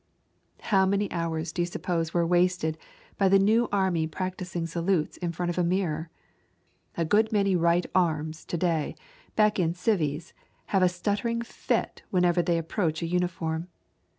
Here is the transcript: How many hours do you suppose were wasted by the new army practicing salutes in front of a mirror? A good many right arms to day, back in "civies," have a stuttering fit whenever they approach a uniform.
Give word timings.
How 0.73 0.87
many 0.87 1.11
hours 1.11 1.51
do 1.53 1.61
you 1.61 1.67
suppose 1.67 2.11
were 2.11 2.25
wasted 2.25 2.75
by 3.19 3.29
the 3.29 3.37
new 3.37 3.69
army 3.71 4.07
practicing 4.07 4.65
salutes 4.65 5.17
in 5.17 5.31
front 5.31 5.51
of 5.51 5.59
a 5.59 5.63
mirror? 5.63 6.09
A 6.97 7.05
good 7.05 7.31
many 7.31 7.55
right 7.55 7.85
arms 7.93 8.43
to 8.45 8.57
day, 8.57 8.95
back 9.35 9.59
in 9.59 9.75
"civies," 9.75 10.33
have 10.73 10.81
a 10.81 10.89
stuttering 10.89 11.43
fit 11.43 12.01
whenever 12.09 12.41
they 12.41 12.57
approach 12.57 13.03
a 13.03 13.05
uniform. 13.05 13.67